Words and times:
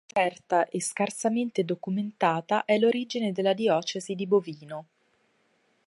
Incerta 0.15 0.67
e 0.67 0.81
scarsamente 0.81 1.63
documentata 1.63 2.65
è 2.65 2.79
l'origine 2.79 3.31
della 3.31 3.53
diocesi 3.53 4.15
di 4.15 4.25
Bovino. 4.25 4.85